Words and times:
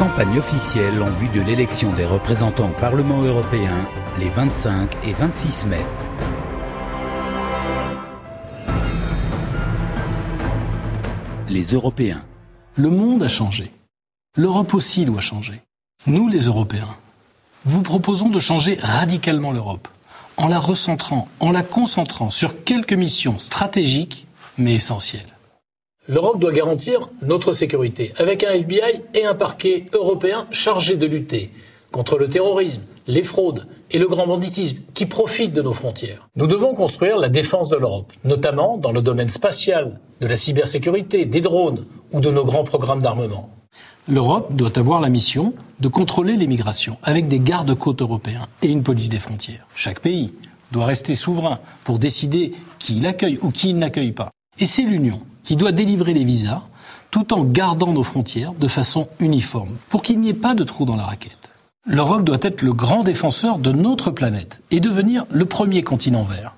Campagne 0.00 0.38
officielle 0.38 1.02
en 1.02 1.10
vue 1.10 1.28
de 1.28 1.42
l'élection 1.42 1.92
des 1.92 2.06
représentants 2.06 2.70
au 2.70 2.72
Parlement 2.72 3.20
européen 3.20 3.76
les 4.18 4.30
25 4.30 4.96
et 5.04 5.12
26 5.12 5.66
mai. 5.66 5.84
Les 11.50 11.64
Européens. 11.64 12.24
Le 12.76 12.88
monde 12.88 13.22
a 13.22 13.28
changé. 13.28 13.72
L'Europe 14.38 14.72
aussi 14.72 15.04
doit 15.04 15.20
changer. 15.20 15.60
Nous, 16.06 16.28
les 16.28 16.46
Européens, 16.46 16.96
vous 17.66 17.82
proposons 17.82 18.30
de 18.30 18.40
changer 18.40 18.78
radicalement 18.80 19.52
l'Europe, 19.52 19.86
en 20.38 20.48
la 20.48 20.60
recentrant, 20.60 21.28
en 21.40 21.50
la 21.50 21.62
concentrant 21.62 22.30
sur 22.30 22.64
quelques 22.64 22.94
missions 22.94 23.38
stratégiques 23.38 24.26
mais 24.56 24.76
essentielles. 24.76 25.36
L'Europe 26.08 26.40
doit 26.40 26.52
garantir 26.52 27.10
notre 27.22 27.52
sécurité, 27.52 28.12
avec 28.16 28.42
un 28.42 28.52
FBI 28.52 29.02
et 29.14 29.26
un 29.26 29.34
parquet 29.34 29.84
européen 29.92 30.46
chargé 30.50 30.96
de 30.96 31.06
lutter 31.06 31.50
contre 31.92 32.16
le 32.16 32.28
terrorisme, 32.28 32.82
les 33.06 33.22
fraudes 33.22 33.66
et 33.90 33.98
le 33.98 34.08
grand 34.08 34.26
banditisme 34.26 34.78
qui 34.94 35.06
profitent 35.06 35.52
de 35.52 35.62
nos 35.62 35.74
frontières. 35.74 36.28
Nous 36.36 36.46
devons 36.46 36.74
construire 36.74 37.18
la 37.18 37.28
défense 37.28 37.68
de 37.68 37.76
l'Europe, 37.76 38.12
notamment 38.24 38.78
dans 38.78 38.92
le 38.92 39.02
domaine 39.02 39.28
spatial, 39.28 40.00
de 40.20 40.26
la 40.26 40.36
cybersécurité, 40.36 41.26
des 41.26 41.40
drones 41.40 41.84
ou 42.12 42.20
de 42.20 42.30
nos 42.30 42.44
grands 42.44 42.64
programmes 42.64 43.00
d'armement. 43.00 43.50
L'Europe 44.08 44.54
doit 44.54 44.78
avoir 44.78 45.00
la 45.00 45.08
mission 45.08 45.52
de 45.80 45.88
contrôler 45.88 46.36
l'immigration 46.36 46.96
avec 47.02 47.28
des 47.28 47.40
gardes-côtes 47.40 48.02
européens 48.02 48.48
et 48.62 48.68
une 48.68 48.82
police 48.82 49.10
des 49.10 49.18
frontières. 49.18 49.66
Chaque 49.74 50.00
pays 50.00 50.32
doit 50.72 50.86
rester 50.86 51.14
souverain 51.14 51.58
pour 51.84 51.98
décider 51.98 52.52
qui 52.78 52.96
il 52.96 53.06
accueille 53.06 53.38
ou 53.42 53.50
qui 53.50 53.70
il 53.70 53.78
n'accueille 53.78 54.12
pas. 54.12 54.30
Et 54.58 54.66
c'est 54.66 54.82
l'Union 54.82 55.20
qui 55.42 55.56
doit 55.56 55.72
délivrer 55.72 56.14
les 56.14 56.24
visas 56.24 56.62
tout 57.10 57.32
en 57.32 57.44
gardant 57.44 57.92
nos 57.92 58.04
frontières 58.04 58.52
de 58.52 58.68
façon 58.68 59.08
uniforme 59.18 59.76
pour 59.88 60.02
qu'il 60.02 60.20
n'y 60.20 60.28
ait 60.28 60.34
pas 60.34 60.54
de 60.54 60.64
trou 60.64 60.84
dans 60.84 60.96
la 60.96 61.04
raquette. 61.04 61.52
L'Europe 61.86 62.24
doit 62.24 62.38
être 62.42 62.62
le 62.62 62.72
grand 62.72 63.02
défenseur 63.02 63.58
de 63.58 63.72
notre 63.72 64.10
planète 64.10 64.60
et 64.70 64.80
devenir 64.80 65.24
le 65.30 65.44
premier 65.44 65.82
continent 65.82 66.24
vert. 66.24 66.54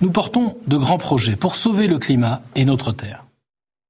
Nous 0.00 0.10
portons 0.10 0.56
de 0.66 0.76
grands 0.76 0.98
projets 0.98 1.36
pour 1.36 1.56
sauver 1.56 1.86
le 1.86 1.98
climat 1.98 2.42
et 2.54 2.64
notre 2.64 2.92
Terre. 2.92 3.24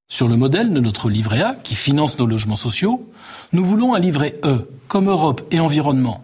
Sur 0.09 0.29
le 0.29 0.37
modèle 0.37 0.73
de 0.73 0.81
notre 0.81 1.09
livret 1.09 1.41
A, 1.41 1.55
qui 1.55 1.77
finance 1.77 2.19
nos 2.19 2.27
logements 2.27 2.57
sociaux, 2.57 3.09
nous 3.53 3.65
voulons 3.65 3.95
un 3.95 4.01
livret 4.01 4.35
E, 4.45 4.69
comme 4.89 5.09
Europe 5.09 5.43
et 5.53 5.61
environnement. 5.61 6.23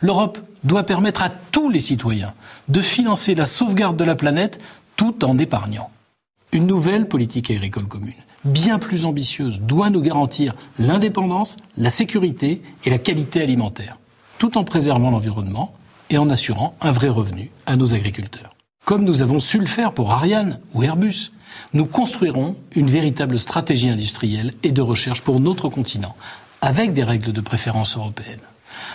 L'Europe 0.00 0.38
doit 0.62 0.84
permettre 0.84 1.22
à 1.22 1.28
tous 1.28 1.68
les 1.68 1.80
citoyens 1.80 2.34
de 2.68 2.80
financer 2.80 3.34
la 3.34 3.44
sauvegarde 3.44 3.96
de 3.96 4.04
la 4.04 4.14
planète 4.14 4.62
tout 4.94 5.24
en 5.24 5.38
épargnant. 5.38 5.90
Une 6.52 6.66
nouvelle 6.66 7.08
politique 7.08 7.50
agricole 7.50 7.86
commune, 7.86 8.14
bien 8.44 8.78
plus 8.78 9.04
ambitieuse, 9.04 9.60
doit 9.60 9.90
nous 9.90 10.00
garantir 10.00 10.54
l'indépendance, 10.78 11.56
la 11.76 11.90
sécurité 11.90 12.62
et 12.84 12.90
la 12.90 12.98
qualité 12.98 13.42
alimentaire, 13.42 13.98
tout 14.38 14.56
en 14.56 14.64
préservant 14.64 15.10
l'environnement 15.10 15.74
et 16.10 16.18
en 16.18 16.30
assurant 16.30 16.76
un 16.80 16.92
vrai 16.92 17.08
revenu 17.08 17.50
à 17.66 17.76
nos 17.76 17.94
agriculteurs. 17.94 18.54
Comme 18.84 19.04
nous 19.04 19.22
avons 19.22 19.40
su 19.40 19.58
le 19.58 19.66
faire 19.66 19.92
pour 19.92 20.12
Ariane 20.12 20.60
ou 20.72 20.84
Airbus, 20.84 21.32
nous 21.72 21.86
construirons 21.86 22.54
une 22.72 22.86
véritable 22.86 23.40
stratégie 23.40 23.88
industrielle 23.88 24.52
et 24.62 24.70
de 24.70 24.82
recherche 24.82 25.22
pour 25.22 25.40
notre 25.40 25.68
continent, 25.68 26.14
avec 26.60 26.92
des 26.92 27.02
règles 27.02 27.32
de 27.32 27.40
préférence 27.40 27.96
européennes. 27.96 28.38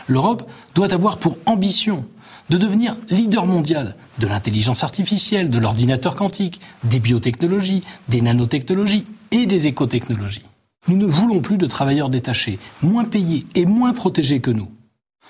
L'Europe 0.08 0.50
doit 0.76 0.94
avoir 0.94 1.18
pour 1.18 1.38
ambition 1.46 2.06
de 2.52 2.58
devenir 2.58 2.98
leader 3.10 3.46
mondial 3.46 3.96
de 4.20 4.28
l'intelligence 4.28 4.84
artificielle, 4.84 5.50
de 5.50 5.58
l'ordinateur 5.58 6.18
quantique, 6.18 6.60
des 6.84 7.00
biotechnologies, 7.00 7.82
des 8.10 8.20
nanotechnologies 8.20 9.06
et 9.32 9.46
des 9.46 9.68
écotechnologies. 9.68 10.44
Nous 10.90 10.98
ne 10.98 11.06
voulons 11.06 11.40
plus 11.40 11.58
de 11.58 11.66
travailleurs 11.66 12.10
détachés, 12.10 12.60
moins 12.82 13.06
payés 13.06 13.46
et 13.56 13.66
moins 13.66 13.94
protégés 13.94 14.42
que 14.42 14.52
nous. 14.52 14.68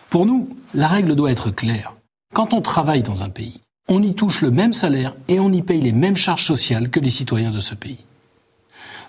Pour 0.10 0.26
nous, 0.26 0.50
la 0.74 0.88
règle 0.88 1.16
doit 1.16 1.32
être 1.32 1.52
claire. 1.52 1.94
Quand 2.34 2.54
on 2.54 2.62
travaille 2.62 3.04
dans 3.04 3.22
un 3.22 3.30
pays, 3.30 3.62
on 3.88 4.02
y 4.02 4.16
touche 4.16 4.42
le 4.42 4.50
même 4.50 4.74
salaire 4.74 5.14
et 5.28 5.40
on 5.40 5.54
y 5.54 5.62
paye 5.62 5.82
les 5.82 5.92
mêmes 5.92 6.18
charges 6.18 6.46
sociales 6.46 6.90
que 6.90 7.00
les 7.00 7.12
citoyens 7.12 7.52
de 7.52 7.60
ce 7.60 7.76
pays. 7.76 8.04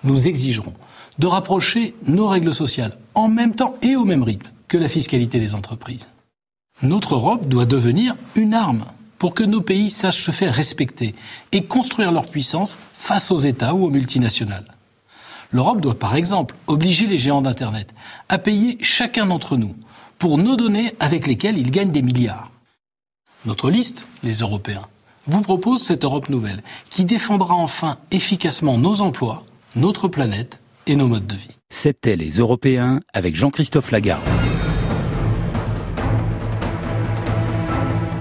Nous 0.04 0.28
exigerons 0.28 0.74
de 1.18 1.26
rapprocher 1.26 1.94
nos 2.06 2.26
règles 2.26 2.52
sociales 2.52 2.98
en 3.14 3.28
même 3.28 3.54
temps 3.54 3.76
et 3.80 3.96
au 3.96 4.04
même 4.04 4.22
rythme 4.22 4.50
que 4.68 4.76
la 4.76 4.90
fiscalité 4.90 5.38
des 5.38 5.54
entreprises. 5.54 6.10
Notre 6.82 7.14
Europe 7.14 7.46
doit 7.46 7.66
devenir 7.66 8.16
une 8.34 8.54
arme 8.54 8.86
pour 9.18 9.34
que 9.34 9.44
nos 9.44 9.60
pays 9.60 9.90
sachent 9.90 10.24
se 10.24 10.32
faire 10.32 10.52
respecter 10.52 11.14
et 11.52 11.64
construire 11.64 12.10
leur 12.10 12.26
puissance 12.26 12.78
face 12.92 13.30
aux 13.30 13.36
États 13.36 13.74
ou 13.74 13.84
aux 13.84 13.90
multinationales. 13.90 14.66
L'Europe 15.52 15.80
doit 15.80 15.98
par 15.98 16.16
exemple 16.16 16.56
obliger 16.66 17.06
les 17.06 17.18
géants 17.18 17.42
d'Internet 17.42 17.94
à 18.28 18.38
payer 18.38 18.78
chacun 18.80 19.26
d'entre 19.26 19.56
nous 19.56 19.76
pour 20.18 20.38
nos 20.38 20.56
données 20.56 20.94
avec 20.98 21.26
lesquelles 21.26 21.58
ils 21.58 21.70
gagnent 21.70 21.92
des 21.92 22.02
milliards. 22.02 22.50
Notre 23.44 23.70
liste, 23.70 24.08
les 24.22 24.38
Européens, 24.38 24.86
vous 25.26 25.42
propose 25.42 25.82
cette 25.82 26.04
Europe 26.04 26.28
nouvelle 26.28 26.62
qui 26.90 27.04
défendra 27.04 27.54
enfin 27.54 27.98
efficacement 28.10 28.78
nos 28.78 29.02
emplois, 29.02 29.44
notre 29.76 30.08
planète 30.08 30.60
et 30.86 30.96
nos 30.96 31.06
modes 31.06 31.26
de 31.26 31.36
vie. 31.36 31.58
C'était 31.70 32.16
les 32.16 32.38
Européens 32.38 33.00
avec 33.12 33.36
Jean-Christophe 33.36 33.90
Lagarde. 33.90 34.22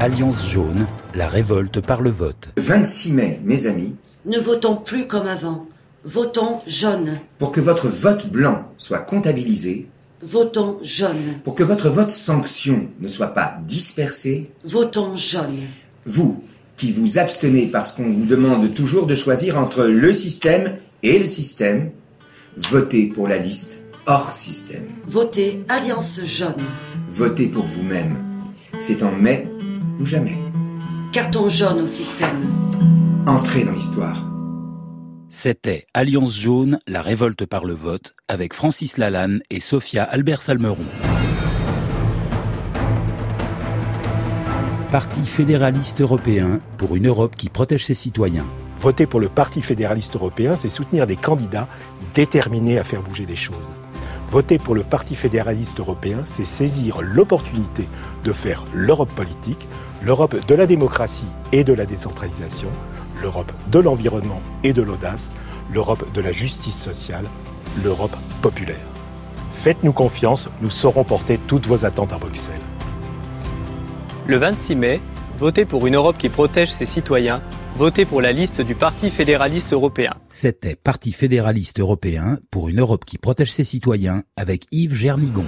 Alliance 0.02 0.50
jaune, 0.50 0.88
la 1.14 1.28
révolte 1.28 1.80
par 1.80 2.02
le 2.02 2.10
vote. 2.10 2.50
26 2.58 3.12
mai, 3.14 3.40
mes 3.46 3.68
amis. 3.68 3.94
Ne 4.26 4.40
votons 4.40 4.76
plus 4.78 5.06
comme 5.06 5.28
avant. 5.28 5.68
Votons 6.04 6.58
jaune. 6.66 7.20
Pour 7.38 7.52
que 7.52 7.62
votre 7.62 7.88
vote 7.88 8.26
blanc 8.26 8.64
soit 8.78 8.98
comptabilisé, 8.98 9.90
Votons 10.24 10.80
jaune. 10.82 11.40
pour 11.44 11.54
que 11.54 11.62
votre 11.62 11.88
vote 11.90 12.10
sanction 12.10 12.88
ne 13.00 13.08
soit 13.08 13.28
pas 13.36 13.60
dispersé, 13.68 14.50
Votons 14.64 15.16
jaune. 15.16 15.60
vous 16.08 16.44
qui 16.78 16.92
vous 16.92 17.20
abstenez 17.20 17.68
parce 17.68 17.92
qu'on 17.92 18.10
vous 18.10 18.26
demande 18.26 18.74
toujours 18.74 19.06
de 19.06 19.14
choisir 19.14 19.56
entre 19.60 19.84
le 19.84 20.14
système 20.14 20.78
et 21.04 21.20
le 21.20 21.28
système, 21.28 21.92
votez 22.58 23.06
pour 23.06 23.28
la 23.28 23.38
liste 23.38 23.84
hors 24.08 24.34
système. 24.34 24.86
Votez 25.06 25.62
Alliance 25.70 26.22
jaune. 26.26 26.56
Votez 27.12 27.46
pour 27.46 27.66
vous-même. 27.66 28.18
C'est 28.80 29.04
en 29.04 29.12
mai 29.12 29.46
ou 30.02 30.06
jamais. 30.06 30.38
Carton 31.14 31.48
jaune 31.48 31.82
au 31.82 31.88
système. 31.88 32.46
Entrez 33.28 33.64
dans 33.64 33.72
l'histoire. 33.72 34.28
C'était 35.30 35.86
Alliance 35.94 36.38
jaune, 36.38 36.80
la 36.88 37.02
révolte 37.02 37.46
par 37.46 37.64
le 37.64 37.74
vote 37.74 38.16
avec 38.28 38.54
Francis 38.54 38.98
Lalanne 38.98 39.42
et 39.50 39.60
Sophia 39.60 40.04
Albert 40.04 40.42
Salmeron. 40.42 40.86
Parti 44.92 45.22
fédéraliste 45.22 46.02
européen 46.02 46.60
pour 46.78 46.96
une 46.96 47.08
Europe 47.08 47.36
qui 47.38 47.48
protège 47.48 47.86
ses 47.86 47.94
citoyens. 47.94 48.48
Voter 48.82 49.06
pour 49.06 49.20
le 49.22 49.30
Parti 49.30 49.62
fédéraliste 49.62 50.16
européen, 50.16 50.56
c'est 50.56 50.68
soutenir 50.68 51.08
des 51.08 51.16
candidats 51.16 51.68
déterminés 52.16 52.78
à 52.78 52.84
faire 52.84 53.02
bouger 53.02 53.26
les 53.26 53.38
choses. 53.38 53.72
Voter 54.32 54.60
pour 54.60 54.76
le 54.76 54.84
Parti 54.84 55.16
fédéraliste 55.16 55.82
européen, 55.82 56.22
c'est 56.24 56.46
saisir 56.46 57.02
l'opportunité 57.02 57.90
de 58.24 58.32
faire 58.32 58.64
l'Europe 58.74 59.14
politique, 59.14 59.68
l'Europe 60.02 60.38
de 60.48 60.56
la 60.56 60.66
démocratie 60.66 61.28
et 61.52 61.66
de 61.66 61.74
la 61.74 61.86
décentralisation, 61.86 62.70
l'Europe 63.22 63.52
de 63.70 63.80
l'environnement 63.80 64.42
et 64.64 64.72
de 64.72 64.82
l'audace, 64.82 65.34
l'Europe 65.74 66.10
de 66.14 66.22
la 66.22 66.32
justice 66.32 66.80
sociale, 66.82 67.26
l'Europe 67.84 68.16
populaire. 68.42 68.78
Faites-nous 69.52 69.92
confiance, 69.92 70.48
nous 70.62 70.70
saurons 70.70 71.04
porter 71.04 71.38
toutes 71.38 71.68
vos 71.68 71.84
attentes 71.84 72.14
à 72.14 72.18
Bruxelles. 72.18 72.54
Le 74.28 74.38
26 74.38 74.76
mai, 74.78 75.02
votez 75.40 75.66
pour 75.66 75.88
une 75.88 75.96
Europe 75.96 76.18
qui 76.18 76.30
protège 76.30 76.72
ses 76.72 76.86
citoyens, 76.86 77.42
votez 77.76 78.06
pour 78.06 78.22
la 78.22 78.32
liste 78.32 78.62
du 78.62 78.76
Parti 78.76 79.10
fédéraliste 79.10 79.74
européen. 79.74 80.14
C'était 80.30 80.76
Parti 80.76 81.12
fédéraliste 81.12 81.80
européen 81.80 82.38
pour 82.52 82.70
une 82.70 82.80
Europe 82.80 83.06
qui 83.06 83.18
protège 83.18 83.52
ses 83.52 83.64
citoyens 83.64 84.24
avec 84.36 84.66
Yves 84.72 84.94
Gernigon. 84.94 85.46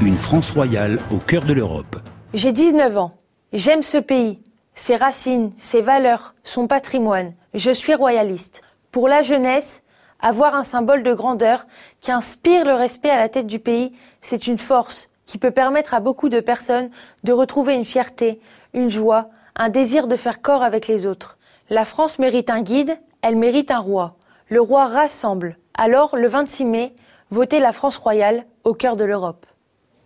Une 0.00 0.16
France 0.16 0.50
royale 0.50 1.00
au 1.10 1.18
cœur 1.18 1.44
de 1.44 1.52
l'Europe. 1.52 1.96
J'ai 2.32 2.52
19 2.52 2.96
ans. 2.98 3.18
J'aime 3.52 3.82
ce 3.82 3.98
pays, 3.98 4.40
ses 4.74 4.96
racines, 4.96 5.50
ses 5.56 5.80
valeurs, 5.80 6.34
son 6.44 6.66
patrimoine. 6.66 7.34
Je 7.54 7.70
suis 7.70 7.94
royaliste. 7.94 8.62
Pour 8.92 9.08
la 9.08 9.22
jeunesse, 9.22 9.82
avoir 10.20 10.54
un 10.54 10.64
symbole 10.64 11.02
de 11.02 11.14
grandeur 11.14 11.66
qui 12.00 12.12
inspire 12.12 12.64
le 12.64 12.74
respect 12.74 13.10
à 13.10 13.18
la 13.18 13.28
tête 13.28 13.46
du 13.46 13.58
pays, 13.58 13.92
c'est 14.20 14.46
une 14.46 14.58
force 14.58 15.07
qui 15.28 15.38
peut 15.38 15.52
permettre 15.52 15.94
à 15.94 16.00
beaucoup 16.00 16.30
de 16.30 16.40
personnes 16.40 16.90
de 17.22 17.32
retrouver 17.32 17.74
une 17.74 17.84
fierté, 17.84 18.40
une 18.72 18.90
joie, 18.90 19.28
un 19.54 19.68
désir 19.68 20.08
de 20.08 20.16
faire 20.16 20.40
corps 20.40 20.62
avec 20.62 20.88
les 20.88 21.06
autres. 21.06 21.38
La 21.68 21.84
France 21.84 22.18
mérite 22.18 22.48
un 22.48 22.62
guide, 22.62 22.98
elle 23.20 23.36
mérite 23.36 23.70
un 23.70 23.78
roi. 23.78 24.16
Le 24.48 24.62
roi 24.62 24.86
rassemble. 24.86 25.58
Alors, 25.74 26.16
le 26.16 26.26
26 26.26 26.64
mai, 26.64 26.94
votez 27.30 27.60
la 27.60 27.74
France 27.74 27.98
royale 27.98 28.46
au 28.64 28.72
cœur 28.72 28.96
de 28.96 29.04
l'Europe. 29.04 29.44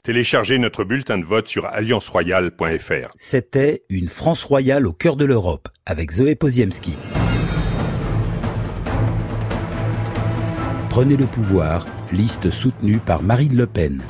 Téléchargez 0.02 0.58
notre 0.58 0.82
bulletin 0.82 1.18
de 1.18 1.24
vote 1.24 1.46
sur 1.46 1.66
allianceroyale.fr. 1.66 3.12
C'était 3.14 3.84
une 3.88 4.08
France 4.08 4.42
royale 4.42 4.88
au 4.88 4.92
cœur 4.92 5.14
de 5.14 5.24
l'Europe 5.24 5.68
avec 5.86 6.10
Zoé 6.10 6.34
Poziemski. 6.34 6.98
Prenez 10.90 11.16
le 11.16 11.26
pouvoir, 11.26 11.86
liste 12.10 12.50
soutenue 12.50 12.98
par 12.98 13.22
Marine 13.22 13.56
Le 13.56 13.68
Pen. 13.68 14.02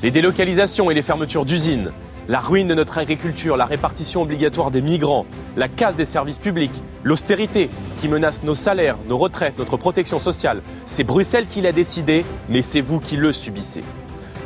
Les 0.00 0.12
délocalisations 0.12 0.92
et 0.92 0.94
les 0.94 1.02
fermetures 1.02 1.44
d'usines, 1.44 1.90
la 2.28 2.38
ruine 2.38 2.68
de 2.68 2.74
notre 2.74 2.98
agriculture, 2.98 3.56
la 3.56 3.64
répartition 3.64 4.22
obligatoire 4.22 4.70
des 4.70 4.80
migrants, 4.80 5.26
la 5.56 5.66
casse 5.66 5.96
des 5.96 6.04
services 6.04 6.38
publics, 6.38 6.84
l'austérité 7.02 7.68
qui 8.00 8.06
menace 8.06 8.44
nos 8.44 8.54
salaires, 8.54 8.96
nos 9.08 9.18
retraites, 9.18 9.58
notre 9.58 9.76
protection 9.76 10.20
sociale. 10.20 10.62
C'est 10.86 11.02
Bruxelles 11.02 11.48
qui 11.48 11.62
l'a 11.62 11.72
décidé, 11.72 12.24
mais 12.48 12.62
c'est 12.62 12.80
vous 12.80 13.00
qui 13.00 13.16
le 13.16 13.32
subissez. 13.32 13.82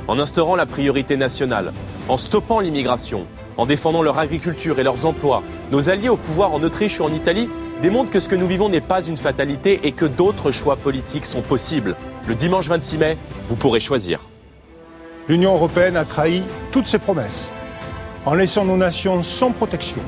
En 0.09 0.19
instaurant 0.19 0.57
la 0.57 0.65
priorité 0.65 1.19
nationale, 1.19 1.75
en 2.09 2.17
stoppant 2.17 2.61
l'immigration, 2.61 3.27
en 3.59 3.67
défendant 3.67 4.01
leur 4.01 4.19
agriculture 4.19 4.79
et 4.79 4.85
leurs 4.85 5.05
emplois, 5.05 5.43
nos 5.71 5.91
alliés 5.91 6.09
au 6.09 6.17
pouvoir 6.17 6.55
en 6.55 6.63
Autriche 6.63 6.99
ou 6.99 7.05
en 7.05 7.13
Italie 7.13 7.51
démontrent 7.83 8.11
que 8.11 8.21
ce 8.21 8.29
que 8.31 8.37
nous 8.37 8.47
vivons 8.47 8.71
n'est 8.71 8.81
pas 8.81 9.03
une 9.03 9.19
fatalité 9.19 9.81
et 9.83 9.93
que 9.93 10.07
d'autres 10.07 10.51
choix 10.51 10.77
politiques 10.77 11.27
sont 11.27 11.43
possibles. 11.43 11.95
Le 12.27 12.35
dimanche 12.35 12.69
26 12.69 12.97
mai, 12.97 13.19
vous 13.45 13.57
pourrez 13.57 13.81
choisir. 13.81 14.31
L'Union 15.29 15.55
européenne 15.55 15.97
a 15.97 16.05
trahi 16.05 16.43
toutes 16.73 16.87
ses 16.87 16.99
promesses 16.99 17.49
en 18.27 18.35
laissant 18.35 18.65
nos 18.65 18.77
nations 18.77 19.23
sans 19.23 19.53
protection 19.53 20.03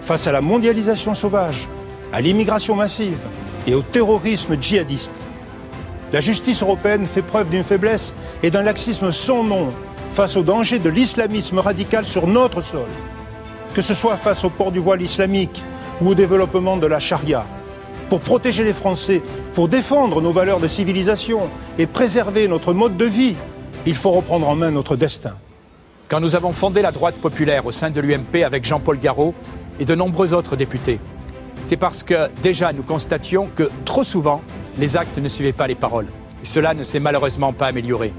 face 0.00 0.26
à 0.26 0.32
la 0.32 0.40
mondialisation 0.40 1.14
sauvage, 1.14 1.68
à 2.12 2.20
l'immigration 2.20 2.74
massive 2.74 3.18
et 3.66 3.74
au 3.74 3.82
terrorisme 3.82 4.56
djihadiste. 4.60 5.12
La 6.12 6.20
justice 6.20 6.62
européenne 6.62 7.06
fait 7.06 7.22
preuve 7.22 7.50
d'une 7.50 7.64
faiblesse 7.64 8.14
et 8.42 8.50
d'un 8.50 8.62
laxisme 8.62 9.12
sans 9.12 9.42
nom 9.42 9.68
face 10.12 10.36
au 10.36 10.42
danger 10.42 10.78
de 10.78 10.88
l'islamisme 10.88 11.58
radical 11.58 12.04
sur 12.04 12.26
notre 12.26 12.60
sol. 12.60 12.86
Que 13.74 13.82
ce 13.82 13.94
soit 13.94 14.16
face 14.16 14.44
au 14.44 14.50
port 14.50 14.72
du 14.72 14.78
voile 14.78 15.02
islamique 15.02 15.62
ou 16.00 16.10
au 16.10 16.14
développement 16.14 16.76
de 16.76 16.86
la 16.86 17.00
charia. 17.00 17.44
Pour 18.08 18.20
protéger 18.20 18.64
les 18.64 18.72
Français, 18.72 19.22
pour 19.54 19.68
défendre 19.68 20.22
nos 20.22 20.30
valeurs 20.30 20.60
de 20.60 20.68
civilisation 20.68 21.48
et 21.78 21.86
préserver 21.86 22.46
notre 22.48 22.72
mode 22.72 22.96
de 22.96 23.06
vie, 23.06 23.34
il 23.86 23.94
faut 23.94 24.10
reprendre 24.10 24.48
en 24.48 24.56
main 24.56 24.70
notre 24.70 24.96
destin. 24.96 25.34
Quand 26.08 26.20
nous 26.20 26.36
avons 26.36 26.52
fondé 26.52 26.80
la 26.80 26.92
droite 26.92 27.18
populaire 27.18 27.66
au 27.66 27.72
sein 27.72 27.90
de 27.90 28.00
l'UMP 28.00 28.42
avec 28.44 28.64
Jean-Paul 28.64 28.98
Garot 28.98 29.34
et 29.78 29.84
de 29.84 29.94
nombreux 29.94 30.32
autres 30.32 30.56
députés, 30.56 31.00
c'est 31.62 31.76
parce 31.76 32.02
que 32.02 32.28
déjà 32.42 32.72
nous 32.72 32.82
constations 32.82 33.48
que 33.54 33.70
trop 33.84 34.04
souvent, 34.04 34.42
les 34.78 34.96
actes 34.96 35.18
ne 35.18 35.28
suivaient 35.28 35.52
pas 35.52 35.66
les 35.66 35.74
paroles. 35.74 36.06
Et 36.42 36.46
cela 36.46 36.74
ne 36.74 36.82
s'est 36.82 37.00
malheureusement 37.00 37.52
pas 37.52 37.66
amélioré. 37.66 38.12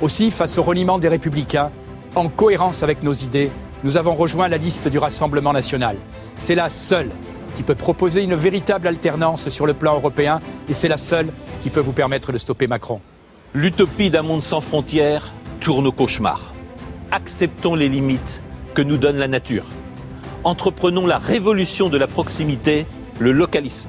Aussi, 0.00 0.30
face 0.30 0.58
au 0.58 0.62
reniement 0.62 0.98
des 0.98 1.08
républicains, 1.08 1.70
en 2.14 2.28
cohérence 2.28 2.82
avec 2.82 3.02
nos 3.02 3.12
idées, 3.12 3.50
nous 3.84 3.96
avons 3.96 4.14
rejoint 4.14 4.48
la 4.48 4.56
liste 4.56 4.88
du 4.88 4.98
Rassemblement 4.98 5.52
national. 5.52 5.96
C'est 6.36 6.54
la 6.54 6.68
seule 6.68 7.10
qui 7.56 7.62
peut 7.62 7.74
proposer 7.74 8.22
une 8.22 8.34
véritable 8.34 8.86
alternance 8.86 9.48
sur 9.50 9.66
le 9.66 9.74
plan 9.74 9.94
européen 9.94 10.40
et 10.68 10.74
c'est 10.74 10.88
la 10.88 10.96
seule 10.96 11.32
qui 11.62 11.70
peut 11.70 11.80
vous 11.80 11.92
permettre 11.92 12.32
de 12.32 12.38
stopper 12.38 12.66
Macron. 12.66 13.00
L'utopie 13.52 14.10
d'un 14.10 14.22
monde 14.22 14.44
sans 14.44 14.60
frontières 14.60 15.32
tourne 15.58 15.88
au 15.88 15.90
cauchemar. 15.90 16.54
Acceptons 17.10 17.74
les 17.74 17.88
limites 17.88 18.44
que 18.74 18.82
nous 18.82 18.96
donne 18.96 19.16
la 19.16 19.26
nature. 19.26 19.64
Entreprenons 20.44 21.04
la 21.04 21.18
révolution 21.18 21.88
de 21.88 21.98
la 21.98 22.06
proximité, 22.06 22.86
le 23.18 23.32
localisme. 23.32 23.88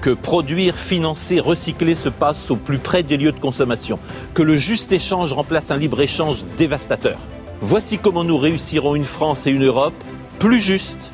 Que 0.00 0.10
produire, 0.10 0.76
financer, 0.76 1.40
recycler 1.40 1.96
se 1.96 2.08
passe 2.08 2.48
au 2.52 2.56
plus 2.56 2.78
près 2.78 3.02
des 3.02 3.16
lieux 3.16 3.32
de 3.32 3.40
consommation. 3.40 3.98
Que 4.34 4.42
le 4.42 4.54
juste 4.54 4.92
échange 4.92 5.32
remplace 5.32 5.72
un 5.72 5.78
libre-échange 5.78 6.44
dévastateur. 6.56 7.18
Voici 7.58 7.98
comment 7.98 8.22
nous 8.22 8.38
réussirons 8.38 8.94
une 8.94 9.04
France 9.04 9.48
et 9.48 9.50
une 9.50 9.64
Europe 9.64 9.94
plus 10.38 10.60
justes, 10.60 11.10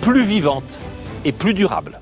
plus 0.00 0.24
vivantes 0.24 0.80
et 1.24 1.30
plus 1.30 1.54
durables. 1.54 2.00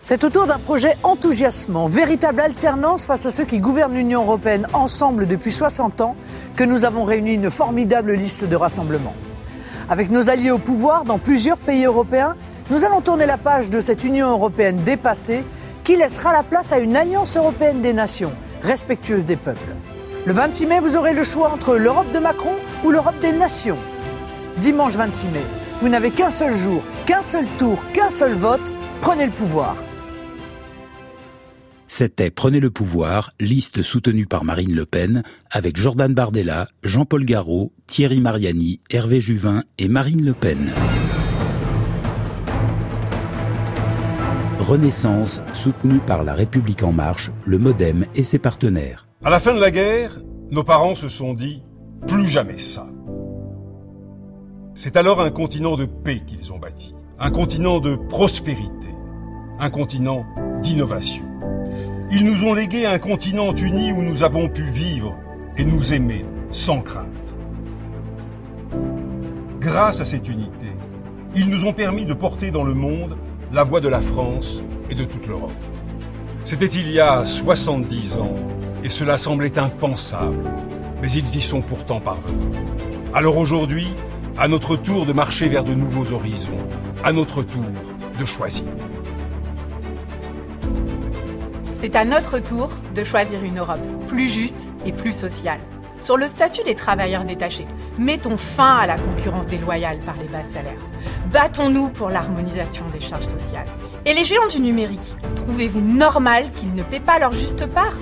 C'est 0.00 0.22
autour 0.22 0.46
d'un 0.46 0.58
projet 0.58 0.96
enthousiasmant, 1.02 1.86
véritable 1.86 2.40
alternance 2.40 3.04
face 3.04 3.26
à 3.26 3.32
ceux 3.32 3.44
qui 3.44 3.58
gouvernent 3.58 3.94
l'Union 3.94 4.22
européenne 4.22 4.66
ensemble 4.72 5.26
depuis 5.26 5.50
60 5.50 6.00
ans, 6.00 6.14
que 6.56 6.62
nous 6.62 6.84
avons 6.84 7.04
réuni 7.04 7.34
une 7.34 7.50
formidable 7.50 8.12
liste 8.12 8.44
de 8.44 8.56
rassemblements. 8.56 9.14
Avec 9.88 10.10
nos 10.10 10.30
alliés 10.30 10.52
au 10.52 10.58
pouvoir 10.58 11.04
dans 11.04 11.18
plusieurs 11.18 11.58
pays 11.58 11.84
européens, 11.84 12.36
nous 12.70 12.84
allons 12.84 13.00
tourner 13.00 13.26
la 13.26 13.38
page 13.38 13.70
de 13.70 13.80
cette 13.80 14.04
Union 14.04 14.30
européenne 14.30 14.82
dépassée 14.84 15.44
qui 15.82 15.96
laissera 15.96 16.32
la 16.32 16.44
place 16.44 16.72
à 16.72 16.78
une 16.78 16.96
alliance 16.96 17.36
européenne 17.36 17.80
des 17.80 17.92
nations, 17.92 18.32
respectueuse 18.62 19.26
des 19.26 19.36
peuples. 19.36 19.74
Le 20.26 20.32
26 20.32 20.66
mai, 20.66 20.80
vous 20.80 20.96
aurez 20.96 21.12
le 21.12 21.24
choix 21.24 21.50
entre 21.50 21.76
l'Europe 21.76 22.12
de 22.12 22.18
Macron 22.18 22.54
ou 22.84 22.90
l'Europe 22.90 23.18
des 23.20 23.32
nations. 23.32 23.78
Dimanche 24.58 24.94
26 24.94 25.26
mai, 25.28 25.44
vous 25.80 25.88
n'avez 25.88 26.10
qu'un 26.10 26.30
seul 26.30 26.54
jour, 26.54 26.82
qu'un 27.04 27.22
seul 27.22 27.46
tour, 27.56 27.82
qu'un 27.92 28.10
seul 28.10 28.34
vote. 28.34 28.72
Prenez 29.00 29.26
le 29.26 29.32
pouvoir. 29.32 29.76
C'était 31.90 32.30
Prenez 32.30 32.60
le 32.60 32.70
pouvoir, 32.70 33.30
liste 33.40 33.80
soutenue 33.80 34.26
par 34.26 34.44
Marine 34.44 34.74
Le 34.74 34.84
Pen, 34.84 35.22
avec 35.50 35.78
Jordan 35.78 36.12
Bardella, 36.12 36.68
Jean-Paul 36.82 37.24
Garot, 37.24 37.72
Thierry 37.86 38.20
Mariani, 38.20 38.80
Hervé 38.90 39.22
Juvin 39.22 39.62
et 39.78 39.88
Marine 39.88 40.22
Le 40.22 40.34
Pen. 40.34 40.70
Renaissance, 44.58 45.40
soutenue 45.54 46.00
par 46.00 46.24
La 46.24 46.34
République 46.34 46.82
En 46.82 46.92
Marche, 46.92 47.30
le 47.46 47.56
Modem 47.56 48.04
et 48.14 48.22
ses 48.22 48.38
partenaires. 48.38 49.08
À 49.24 49.30
la 49.30 49.40
fin 49.40 49.54
de 49.54 49.60
la 49.60 49.70
guerre, 49.70 50.18
nos 50.50 50.64
parents 50.64 50.94
se 50.94 51.08
sont 51.08 51.32
dit 51.32 51.62
plus 52.06 52.26
jamais 52.26 52.58
ça. 52.58 52.86
C'est 54.74 54.98
alors 54.98 55.22
un 55.22 55.30
continent 55.30 55.76
de 55.76 55.86
paix 55.86 56.20
qu'ils 56.26 56.52
ont 56.52 56.58
bâti, 56.58 56.94
un 57.18 57.30
continent 57.30 57.80
de 57.80 57.96
prospérité, 57.96 58.88
un 59.58 59.70
continent 59.70 60.26
d'innovation. 60.60 61.27
Ils 62.10 62.24
nous 62.24 62.44
ont 62.44 62.54
légué 62.54 62.86
un 62.86 62.98
continent 62.98 63.54
uni 63.54 63.92
où 63.92 64.00
nous 64.00 64.22
avons 64.22 64.48
pu 64.48 64.62
vivre 64.62 65.14
et 65.58 65.64
nous 65.66 65.92
aimer 65.92 66.24
sans 66.50 66.80
crainte. 66.80 67.04
Grâce 69.60 70.00
à 70.00 70.06
cette 70.06 70.26
unité, 70.26 70.68
ils 71.34 71.50
nous 71.50 71.66
ont 71.66 71.74
permis 71.74 72.06
de 72.06 72.14
porter 72.14 72.50
dans 72.50 72.64
le 72.64 72.72
monde 72.72 73.18
la 73.52 73.62
voix 73.62 73.80
de 73.82 73.88
la 73.88 74.00
France 74.00 74.62
et 74.88 74.94
de 74.94 75.04
toute 75.04 75.26
l'Europe. 75.26 75.52
C'était 76.44 76.64
il 76.64 76.90
y 76.90 76.98
a 76.98 77.26
70 77.26 78.16
ans 78.16 78.36
et 78.82 78.88
cela 78.88 79.18
semblait 79.18 79.58
impensable, 79.58 80.50
mais 81.02 81.10
ils 81.12 81.36
y 81.36 81.42
sont 81.42 81.60
pourtant 81.60 82.00
parvenus. 82.00 82.56
Alors 83.12 83.36
aujourd'hui, 83.36 83.92
à 84.38 84.48
notre 84.48 84.76
tour 84.76 85.04
de 85.04 85.12
marcher 85.12 85.48
vers 85.48 85.64
de 85.64 85.74
nouveaux 85.74 86.14
horizons, 86.14 86.66
à 87.04 87.12
notre 87.12 87.42
tour 87.42 87.64
de 88.18 88.24
choisir. 88.24 88.64
C'est 91.80 91.94
à 91.94 92.04
notre 92.04 92.40
tour 92.40 92.70
de 92.92 93.04
choisir 93.04 93.44
une 93.44 93.60
Europe 93.60 93.78
plus 94.08 94.28
juste 94.28 94.72
et 94.84 94.90
plus 94.90 95.16
sociale. 95.16 95.60
Sur 95.96 96.16
le 96.16 96.26
statut 96.26 96.64
des 96.64 96.74
travailleurs 96.74 97.22
détachés, 97.22 97.68
mettons 98.00 98.36
fin 98.36 98.78
à 98.78 98.86
la 98.88 98.96
concurrence 98.96 99.46
déloyale 99.46 99.98
par 100.04 100.16
les 100.16 100.26
bas 100.26 100.42
salaires. 100.42 100.84
Battons-nous 101.32 101.90
pour 101.90 102.10
l'harmonisation 102.10 102.84
des 102.92 102.98
charges 102.98 103.26
sociales. 103.26 103.68
Et 104.04 104.12
les 104.12 104.24
géants 104.24 104.48
du 104.48 104.58
numérique, 104.58 105.14
trouvez-vous 105.36 105.80
normal 105.80 106.50
qu'ils 106.50 106.74
ne 106.74 106.82
paient 106.82 106.98
pas 106.98 107.20
leur 107.20 107.32
juste 107.32 107.64
part? 107.66 107.98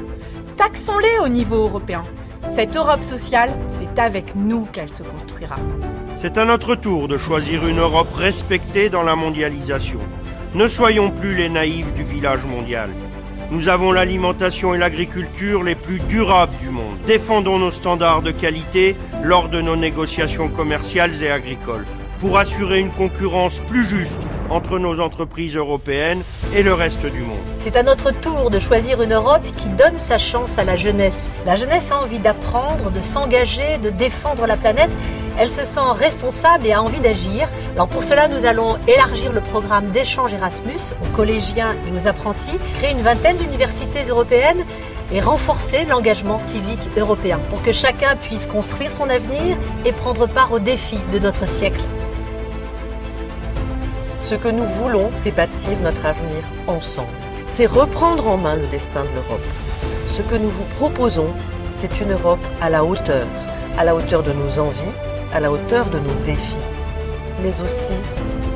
Taxons-les 0.57 1.19
au 1.23 1.29
niveau 1.29 1.57
européen. 1.57 2.03
Cette 2.49 2.79
Europe 2.79 3.03
sociale, 3.03 3.53
c'est 3.69 3.99
avec 3.99 4.35
nous 4.35 4.65
qu'elle 4.73 4.89
se 4.89 5.03
construira. 5.03 5.57
C'est 6.15 6.39
à 6.39 6.47
notre 6.47 6.77
tour 6.77 7.09
de 7.09 7.19
choisir 7.19 7.67
une 7.67 7.81
Europe 7.81 8.15
respectée 8.15 8.89
dans 8.89 9.03
la 9.03 9.17
mondialisation. 9.17 10.01
Ne 10.55 10.67
soyons 10.67 11.11
plus 11.11 11.37
les 11.37 11.51
naïfs 11.51 11.93
du 11.93 12.05
village 12.05 12.47
mondial. 12.47 12.89
Nous 13.51 13.69
avons 13.69 13.93
l'alimentation 13.93 14.75
et 14.75 14.79
l'agriculture 14.79 15.63
les 15.63 15.77
plus 15.77 16.01
durables 16.01 16.57
du 16.59 16.69
monde. 16.69 16.99
Défendons 17.07 17.59
nos 17.59 17.71
standards 17.71 18.23
de 18.23 18.33
qualité 18.33 18.97
lors 19.23 19.49
de 19.49 19.61
nos 19.61 19.77
négociations 19.77 20.49
commerciales 20.49 21.23
et 21.23 21.31
agricoles 21.31 21.87
pour 22.21 22.39
assurer 22.39 22.81
une 22.81 22.91
concurrence 22.91 23.61
plus 23.69 23.85
juste 23.85 24.21
entre 24.51 24.79
nos 24.79 25.01
entreprises 25.01 25.57
européennes 25.57 26.23
et 26.55 26.63
le 26.63 26.73
reste 26.73 27.05
du 27.07 27.21
monde. 27.21 27.39
C'est 27.59 27.77
à 27.77 27.83
notre 27.83 28.11
tour 28.11 28.51
de 28.51 28.59
choisir 28.59 29.03
une 29.03 29.13
Europe 29.13 29.43
qui 29.57 29.69
donne 29.71 29.99
sa 29.99 30.19
chance 30.19 30.59
à 30.59 30.65
la 30.65 30.77
jeunesse. 30.77 31.31
La 31.45 31.57
jeunesse 31.57 31.91
a 31.91 32.01
envie 32.01 32.19
d'apprendre, 32.19 32.91
de 32.91 33.01
s'engager, 33.01 33.79
de 33.79 33.91
défendre 33.91 34.47
la 34.47 34.57
planète. 34.57 34.91
Elle 35.39 35.51
se 35.51 35.65
sent 35.65 35.81
responsable 35.95 36.67
et 36.67 36.73
a 36.73 36.83
envie 36.83 37.01
d'agir. 37.01 37.49
Alors 37.75 37.89
pour 37.89 38.03
cela, 38.03 38.29
nous 38.29 38.47
allons 38.47 38.79
élargir 38.87 39.33
le 39.33 39.41
programme 39.41 39.91
d'échange 39.91 40.33
Erasmus 40.33 40.95
aux 41.03 41.17
collégiens 41.17 41.75
et 41.87 41.93
aux 41.93 42.07
apprentis, 42.09 42.59
créer 42.79 42.93
une 42.93 43.03
vingtaine 43.03 43.37
d'universités 43.37 44.05
européennes 44.05 44.65
et 45.13 45.21
renforcer 45.21 45.85
l'engagement 45.85 46.39
civique 46.39 46.91
européen 46.97 47.39
pour 47.51 47.63
que 47.63 47.73
chacun 47.73 48.17
puisse 48.17 48.47
construire 48.47 48.91
son 48.91 49.09
avenir 49.09 49.57
et 49.85 49.93
prendre 49.93 50.27
part 50.27 50.53
aux 50.53 50.59
défis 50.59 50.99
de 51.13 51.19
notre 51.19 51.47
siècle. 51.47 51.83
Ce 54.29 54.35
que 54.35 54.49
nous 54.49 54.67
voulons, 54.67 55.11
c'est 55.13 55.31
bâtir 55.31 55.79
notre 55.85 56.05
avenir 56.05 56.43
ensemble. 56.67 57.07
C'est 57.47 57.67
reprendre 57.67 58.27
en 58.27 58.37
main 58.37 58.57
le 58.57 58.67
destin 58.67 59.05
de 59.05 59.09
l'Europe. 59.15 59.47
Ce 60.11 60.21
que 60.21 60.35
nous 60.35 60.49
vous 60.49 60.65
proposons, 60.75 61.29
c'est 61.75 62.01
une 62.01 62.11
Europe 62.11 62.45
à 62.61 62.69
la 62.69 62.85
hauteur, 62.85 63.25
à 63.79 63.85
la 63.85 63.95
hauteur 63.95 64.25
de 64.25 64.33
nos 64.33 64.59
envies, 64.59 64.97
à 65.33 65.39
la 65.39 65.53
hauteur 65.53 65.87
de 65.91 66.01
nos 66.01 66.25
défis, 66.25 66.59
mais 67.41 67.63
aussi 67.63 67.93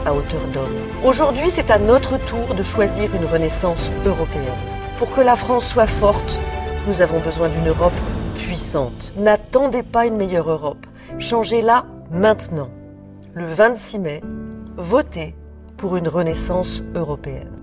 à 0.05 0.13
hauteur 0.13 0.41
d'homme. 0.53 0.75
Aujourd'hui, 1.05 1.51
c'est 1.51 1.71
à 1.71 1.79
notre 1.79 2.19
tour 2.19 2.57
de 2.57 2.65
choisir 2.65 3.15
une 3.15 3.27
renaissance 3.27 3.93
européenne. 4.05 4.43
Pour 4.99 5.13
que 5.13 5.21
la 5.21 5.37
France 5.37 5.69
soit 5.69 5.87
forte, 5.87 6.41
Nous 6.89 7.03
avons 7.03 7.21
besoin 7.21 7.51
d'une 7.51 7.69
Europe 7.69 7.93
puissante. 8.37 9.13
N'attendez 9.19 9.83
pas 9.83 10.07
une 10.07 10.17
meilleure 10.17 10.51
Europe. 10.51 10.87
Changez-la 11.19 11.85
maintenant. 12.11 12.71
Le 13.35 13.45
26 13.47 13.99
mai, 13.99 14.23
votez 14.79 15.35
pour 15.81 15.97
une 15.97 16.09
renaissance 16.09 16.83
européenne. 16.95 17.57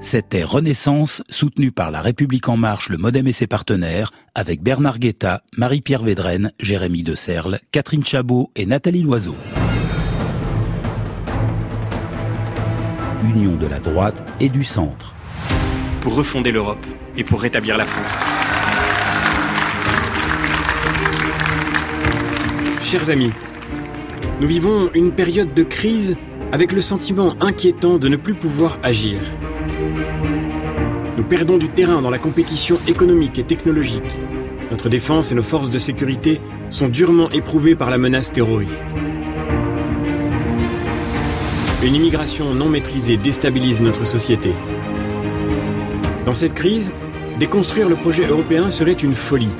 C'était 0.00 0.44
Renaissance, 0.44 1.22
soutenue 1.28 1.72
par 1.72 1.90
La 1.90 2.00
République 2.00 2.48
En 2.48 2.56
Marche, 2.56 2.88
le 2.88 2.96
Modem 2.96 3.26
et 3.26 3.32
ses 3.32 3.46
partenaires, 3.46 4.12
avec 4.34 4.62
Bernard 4.62 4.98
Guetta, 4.98 5.42
Marie-Pierre 5.58 6.02
Védrenne, 6.02 6.52
Jérémy 6.58 7.02
De 7.02 7.14
Serle, 7.14 7.60
Catherine 7.70 8.04
Chabot 8.04 8.50
et 8.56 8.64
Nathalie 8.64 9.02
Loiseau. 9.02 9.36
Union 13.22 13.56
de 13.56 13.66
la 13.66 13.78
droite 13.78 14.24
et 14.40 14.48
du 14.48 14.64
centre. 14.64 15.14
Pour 16.00 16.14
refonder 16.14 16.50
l'Europe 16.50 16.84
et 17.18 17.24
pour 17.24 17.42
rétablir 17.42 17.76
la 17.76 17.84
France. 17.84 18.18
Chers 22.82 23.10
amis, 23.10 23.30
nous 24.40 24.48
vivons 24.48 24.90
une 24.94 25.12
période 25.12 25.54
de 25.54 25.62
crise 25.62 26.16
avec 26.52 26.72
le 26.72 26.80
sentiment 26.80 27.34
inquiétant 27.40 27.98
de 27.98 28.08
ne 28.08 28.16
plus 28.16 28.34
pouvoir 28.34 28.78
agir. 28.82 29.18
Nous 31.16 31.24
perdons 31.24 31.56
du 31.56 31.68
terrain 31.68 32.02
dans 32.02 32.10
la 32.10 32.18
compétition 32.18 32.78
économique 32.88 33.38
et 33.38 33.44
technologique. 33.44 34.02
Notre 34.70 34.88
défense 34.88 35.30
et 35.30 35.34
nos 35.34 35.42
forces 35.42 35.70
de 35.70 35.78
sécurité 35.78 36.40
sont 36.68 36.88
durement 36.88 37.30
éprouvées 37.30 37.76
par 37.76 37.90
la 37.90 37.98
menace 37.98 38.32
terroriste. 38.32 38.84
Une 41.84 41.94
immigration 41.94 42.54
non 42.54 42.68
maîtrisée 42.68 43.16
déstabilise 43.16 43.80
notre 43.80 44.04
société. 44.04 44.52
Dans 46.26 46.32
cette 46.32 46.54
crise, 46.54 46.92
déconstruire 47.38 47.88
le 47.88 47.96
projet 47.96 48.26
européen 48.26 48.70
serait 48.70 48.92
une 48.92 49.14
folie. 49.14 49.50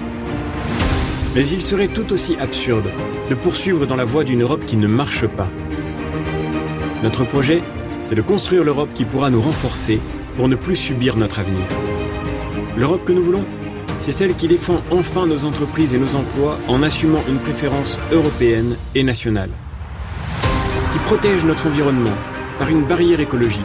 Mais 1.34 1.46
il 1.46 1.62
serait 1.62 1.88
tout 1.88 2.12
aussi 2.12 2.36
absurde 2.40 2.88
de 3.28 3.34
poursuivre 3.34 3.86
dans 3.86 3.96
la 3.96 4.04
voie 4.04 4.24
d'une 4.24 4.42
Europe 4.42 4.64
qui 4.66 4.76
ne 4.76 4.86
marche 4.86 5.26
pas. 5.26 5.48
Notre 7.02 7.24
projet, 7.24 7.62
c'est 8.04 8.14
de 8.14 8.22
construire 8.22 8.64
l'Europe 8.64 8.90
qui 8.94 9.04
pourra 9.04 9.30
nous 9.30 9.40
renforcer 9.40 10.00
pour 10.36 10.48
ne 10.48 10.56
plus 10.56 10.76
subir 10.76 11.16
notre 11.16 11.38
avenir. 11.38 11.64
L'Europe 12.76 13.04
que 13.04 13.12
nous 13.12 13.22
voulons, 13.22 13.44
c'est 14.00 14.12
celle 14.12 14.34
qui 14.34 14.48
défend 14.48 14.82
enfin 14.90 15.26
nos 15.26 15.44
entreprises 15.44 15.94
et 15.94 15.98
nos 15.98 16.14
emplois 16.14 16.58
en 16.68 16.82
assumant 16.82 17.22
une 17.28 17.38
préférence 17.38 17.98
européenne 18.12 18.76
et 18.94 19.02
nationale. 19.02 19.50
Qui 20.92 20.98
protège 20.98 21.44
notre 21.44 21.68
environnement 21.68 22.16
par 22.58 22.68
une 22.68 22.84
barrière 22.84 23.20
écologique. 23.20 23.60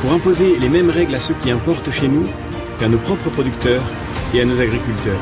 Pour 0.00 0.12
imposer 0.12 0.58
les 0.58 0.68
mêmes 0.68 0.90
règles 0.90 1.14
à 1.14 1.20
ceux 1.20 1.34
qui 1.34 1.50
importent 1.50 1.90
chez 1.90 2.08
nous 2.08 2.26
qu'à 2.78 2.88
nos 2.88 2.98
propres 2.98 3.30
producteurs 3.30 3.84
et 4.32 4.40
à 4.40 4.44
nos 4.44 4.60
agriculteurs. 4.60 5.20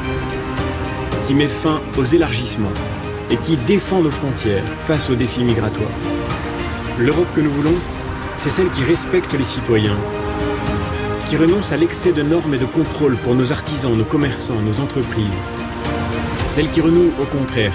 Qui 1.26 1.34
met 1.34 1.48
fin 1.48 1.80
aux 1.98 2.04
élargissements 2.04 2.72
et 3.32 3.36
qui 3.38 3.56
défend 3.56 4.02
nos 4.02 4.10
frontières 4.10 4.68
face 4.68 5.08
aux 5.08 5.14
défis 5.14 5.42
migratoires. 5.42 5.88
L'Europe 6.98 7.28
que 7.34 7.40
nous 7.40 7.50
voulons, 7.50 7.74
c'est 8.36 8.50
celle 8.50 8.70
qui 8.70 8.84
respecte 8.84 9.32
les 9.32 9.44
citoyens, 9.44 9.96
qui 11.30 11.38
renonce 11.38 11.72
à 11.72 11.78
l'excès 11.78 12.12
de 12.12 12.22
normes 12.22 12.52
et 12.52 12.58
de 12.58 12.66
contrôle 12.66 13.16
pour 13.16 13.34
nos 13.34 13.50
artisans, 13.50 13.96
nos 13.96 14.04
commerçants, 14.04 14.60
nos 14.60 14.80
entreprises. 14.80 15.40
Celle 16.50 16.70
qui 16.70 16.82
renoue, 16.82 17.10
au 17.18 17.24
contraire, 17.24 17.72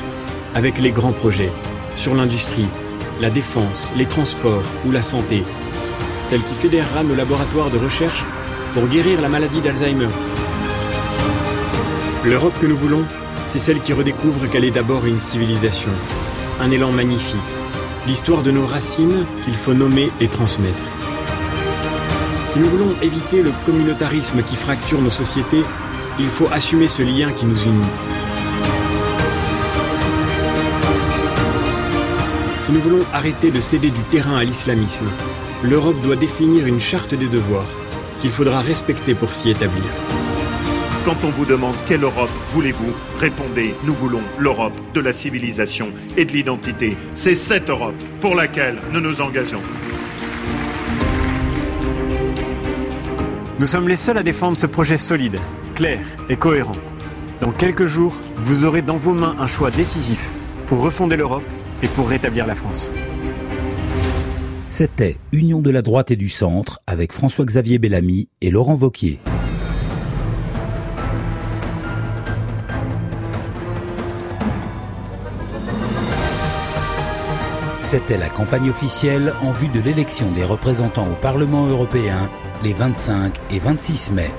avec 0.54 0.78
les 0.78 0.92
grands 0.92 1.12
projets 1.12 1.52
sur 1.96 2.14
l'industrie, 2.14 2.70
la 3.20 3.32
défense, 3.32 3.92
les 3.98 4.06
transports 4.06 4.64
ou 4.86 4.92
la 4.92 5.02
santé. 5.02 5.44
Celle 6.24 6.44
qui 6.44 6.54
fédérera 6.54 7.02
nos 7.02 7.16
laboratoires 7.16 7.72
de 7.72 7.80
recherche 7.80 8.24
pour 8.76 8.86
guérir 8.86 9.22
la 9.22 9.30
maladie 9.30 9.62
d'Alzheimer. 9.62 10.10
L'Europe 12.24 12.54
que 12.62 12.68
nous 12.68 12.78
voulons, 12.78 13.06
c'est 13.48 13.60
celle 13.60 13.80
qui 13.80 13.94
redécouvre 13.94 14.50
qu'elle 14.50 14.66
est 14.66 14.72
d'abord 14.72 15.06
une 15.06 15.20
civilisation, 15.20 15.90
un 16.60 16.70
élan 16.70 16.92
magnifique, 16.92 17.40
l'histoire 18.06 18.44
de 18.44 18.52
nos 18.52 18.66
racines 18.66 19.26
qu'il 19.46 19.54
faut 19.54 19.74
nommer 19.74 20.12
et 20.20 20.28
transmettre. 20.28 20.92
Si 22.52 22.60
nous 22.60 22.70
voulons 22.70 22.94
éviter 23.02 23.42
le 23.42 23.52
communautarisme 23.66 24.44
qui 24.44 24.56
fracture 24.56 25.02
nos 25.02 25.10
sociétés, 25.10 25.64
il 26.20 26.28
faut 26.28 26.48
assumer 26.52 26.88
ce 26.88 27.04
lien 27.04 27.32
qui 27.32 27.46
nous 27.46 27.62
unit. 27.64 27.86
Si 32.66 32.72
nous 32.74 32.82
voulons 32.82 33.06
arrêter 33.14 33.50
de 33.50 33.62
céder 33.62 33.92
du 33.92 34.02
terrain 34.12 34.36
à 34.36 34.44
l'islamisme, 34.44 35.08
l'Europe 35.64 36.02
doit 36.02 36.18
définir 36.18 36.68
une 36.68 36.82
charte 36.82 37.16
des 37.16 37.28
devoirs 37.28 37.70
qu'il 38.22 38.32
faudra 38.32 38.60
respecter 38.60 39.16
pour 39.16 39.32
s'y 39.32 39.50
établir. 39.52 40.27
Quand 41.08 41.24
on 41.24 41.30
vous 41.30 41.46
demande 41.46 41.76
quelle 41.88 42.04
Europe 42.04 42.30
voulez-vous, 42.50 42.94
répondez 43.18 43.74
nous 43.86 43.94
voulons 43.94 44.20
l'Europe 44.38 44.74
de 44.94 45.00
la 45.00 45.14
civilisation 45.14 45.88
et 46.18 46.26
de 46.26 46.34
l'identité. 46.34 46.98
C'est 47.14 47.34
cette 47.34 47.70
Europe 47.70 47.96
pour 48.20 48.36
laquelle 48.36 48.76
nous 48.92 49.00
nous 49.00 49.22
engageons. 49.22 49.62
Nous 53.58 53.66
sommes 53.66 53.88
les 53.88 53.96
seuls 53.96 54.18
à 54.18 54.24
défendre 54.24 54.58
ce 54.58 54.66
projet 54.66 54.98
solide, 54.98 55.40
clair 55.76 56.02
et 56.28 56.36
cohérent. 56.36 56.76
Dans 57.40 57.54
quelques 57.54 57.86
jours, 57.86 58.18
vous 58.36 58.66
aurez 58.66 58.82
dans 58.82 58.98
vos 58.98 59.14
mains 59.14 59.38
un 59.40 59.48
choix 59.48 59.72
décisif 59.72 60.34
pour 60.66 60.82
refonder 60.82 61.16
l'Europe 61.16 61.50
et 61.84 61.88
pour 61.88 62.10
rétablir 62.10 62.46
la 62.46 62.58
France. 62.58 62.92
C'était 64.66 65.16
Union 65.32 65.62
de 65.62 65.72
la 65.72 65.82
droite 65.82 66.12
et 66.12 66.18
du 66.18 66.28
centre 66.28 66.82
avec 66.86 67.14
François-Xavier 67.14 67.80
Bellamy 67.80 68.28
et 68.42 68.52
Laurent 68.52 68.76
Vauquier. 68.76 69.22
C'était 77.90 78.18
la 78.18 78.28
campagne 78.28 78.70
officielle 78.70 79.34
en 79.42 79.52
vue 79.52 79.70
de 79.70 79.80
l'élection 79.80 80.30
des 80.34 80.44
représentants 80.44 81.08
au 81.10 81.16
Parlement 81.16 81.68
européen 81.68 82.30
les 82.62 82.74
25 82.74 83.34
et 83.50 83.60
26 83.60 84.12
mai. 84.12 84.30